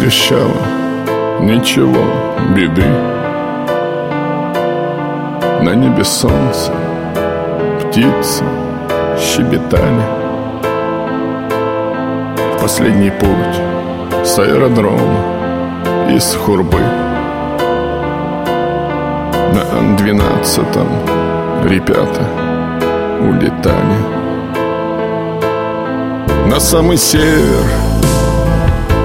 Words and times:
предвещало 0.00 0.56
Ничего, 1.40 2.04
беды. 2.54 2.84
На 5.62 5.74
небе 5.74 6.04
солнце 6.04 6.72
Птицы 7.80 8.44
щебетали. 9.18 10.02
В 12.56 12.62
последний 12.62 13.10
путь 13.10 14.26
С 14.26 14.38
аэродрома 14.38 16.10
Из 16.10 16.34
Хурбы. 16.34 16.80
На 19.52 19.96
двенадцатом 19.96 20.88
Ребята 21.64 22.24
улетали. 23.20 23.98
На 26.46 26.58
самый 26.58 26.96
север 26.96 27.90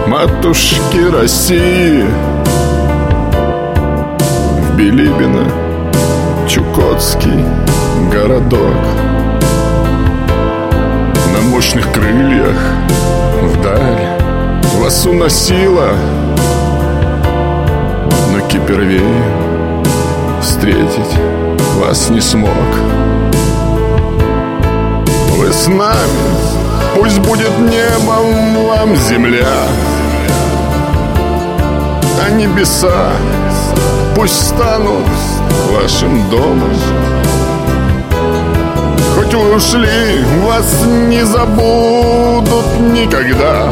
матушки 0.08 1.00
России. 1.12 2.06
В 4.62 4.76
Билибино 4.76 5.46
Чукотский 6.48 7.44
городок. 8.12 8.84
На 11.34 11.42
мощных 11.50 11.92
крыльях 11.92 12.58
вдаль 13.42 14.20
Вас 14.80 15.06
уносила 15.06 15.90
Но 18.32 18.48
Кипервей 18.48 19.02
встретить 20.42 21.20
вас 21.80 22.10
не 22.10 22.22
смог. 22.22 22.50
Вы 25.38 25.52
с 25.52 25.68
нами 25.68 26.56
Пусть 26.96 27.20
будет 27.20 27.58
небом 27.60 28.66
вам 28.68 28.96
земля 28.96 29.68
Небеса. 32.30 33.12
Пусть 34.16 34.48
станут 34.50 35.06
вашим 35.72 36.30
домом. 36.30 36.76
Хоть 39.16 39.34
вы 39.34 39.56
ушли, 39.56 40.24
вас 40.46 40.86
не 41.08 41.26
забудут 41.26 42.80
никогда. 42.94 43.70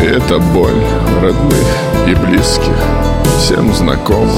Это 0.00 0.38
боль 0.38 0.84
родных 1.20 1.66
и 2.06 2.14
близких 2.14 2.76
Всем 3.38 3.74
знакома 3.74 4.30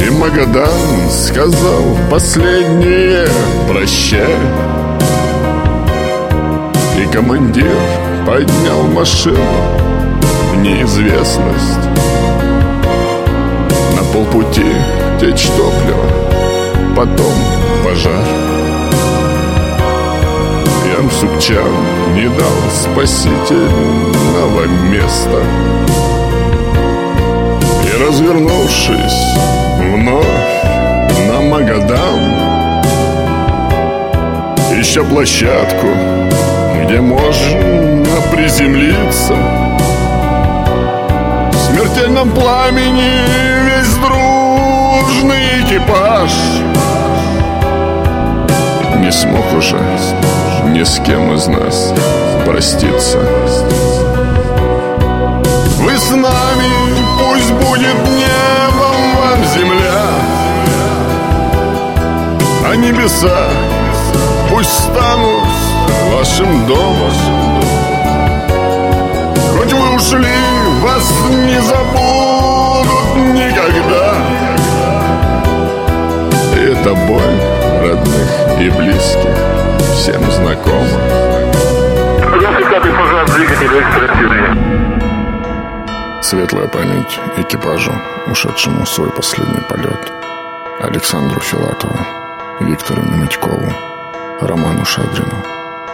и 0.00 0.10
Магадан 0.10 0.68
сказал 1.10 1.96
последнее 2.10 3.26
прощай 3.68 4.36
И 6.98 7.06
командир 7.12 7.76
поднял 8.26 8.82
машину 8.82 9.36
в 10.52 10.56
неизвестность. 10.56 11.88
На 13.96 14.02
полпути 14.12 14.64
течь 15.20 15.46
топлива, 15.48 16.06
потом 16.96 17.34
пожар. 17.84 18.24
Ян 20.96 21.10
Сукчан 21.10 21.72
не 22.14 22.28
дал 22.28 22.58
спасительного 22.72 24.66
места. 24.90 25.42
И 27.84 28.02
развернувшись 28.02 29.36
вновь 29.78 30.26
на 31.28 31.40
Магадан 31.42 32.20
Ища 34.80 35.04
площадку, 35.04 35.86
где 36.84 37.00
можно 37.00 37.83
приземлиться. 38.54 39.34
В 41.50 41.56
смертельном 41.56 42.30
пламени 42.30 43.10
весь 43.66 43.94
дружный 43.96 45.62
экипаж. 45.62 46.30
Не 48.98 49.10
смог 49.10 49.52
уже 49.54 49.80
ни 50.66 50.82
с 50.84 51.00
кем 51.00 51.34
из 51.34 51.46
нас 51.48 51.92
проститься. 52.46 53.18
Вы 55.80 55.98
с 55.98 56.10
нами, 56.10 56.70
пусть 57.18 57.52
будет 57.52 57.96
небом 58.08 59.16
вам 59.16 59.44
земля. 59.54 60.04
А 62.66 62.76
небеса 62.76 63.48
пусть 64.48 64.72
станут 64.72 65.48
вашим 66.12 66.66
домом 66.66 67.43
не 71.34 71.60
забудут 71.60 73.16
никогда. 73.34 74.14
Это 76.56 76.94
боль 76.94 77.40
родных 77.82 78.28
и 78.60 78.70
близких 78.70 79.36
Всем 79.94 80.30
знакома 80.30 81.24
95-й 82.34 82.92
пожар 82.98 83.26
двигателя 83.26 83.80
экспрессивный. 83.80 84.42
Светлая 86.22 86.68
память 86.68 87.18
экипажу, 87.36 87.92
ушедшему 88.26 88.84
в 88.84 88.88
свой 88.88 89.10
последний 89.10 89.60
полет. 89.68 90.12
Александру 90.80 91.40
Филатову, 91.40 91.98
Виктору 92.60 93.02
Немытькову, 93.02 93.72
Роману 94.40 94.84
Шадрину, 94.84 95.36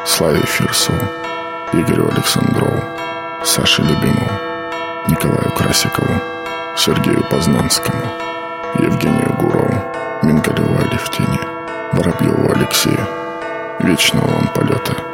Славе 0.07 0.41
Фирсову, 0.41 0.99
Игорю 1.73 2.09
Александрову, 2.09 2.83
Саше 3.45 3.83
Любимову, 3.83 4.31
Николаю 5.09 5.51
Красикову, 5.57 6.21
Сергею 6.77 7.25
Познанскому, 7.31 8.03
Евгению 8.79 9.35
Гурову, 9.39 9.83
Мингалеву 10.23 10.79
Алевтине, 10.79 11.41
Воробьеву 11.93 12.53
Алексею. 12.53 13.07
Вечного 13.81 14.27
вам 14.27 14.49
полета. 14.55 15.10